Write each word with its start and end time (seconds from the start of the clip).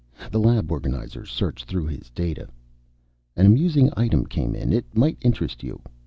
The 0.31 0.39
lab 0.39 0.71
organizer 0.71 1.27
searched 1.27 1.65
through 1.67 1.85
his 1.85 2.09
data. 2.09 2.49
"An 3.35 3.45
amusing 3.45 3.91
item 3.95 4.25
came 4.25 4.55
in. 4.55 4.73
It 4.73 4.97
might 4.97 5.19
interest 5.21 5.61
you." 5.61 5.79